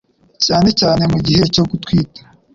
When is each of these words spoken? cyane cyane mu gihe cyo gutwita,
cyane 0.45 0.69
cyane 0.79 1.03
mu 1.11 1.19
gihe 1.27 1.43
cyo 1.53 1.63
gutwita, 1.69 2.21